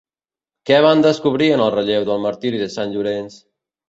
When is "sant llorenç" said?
2.77-3.37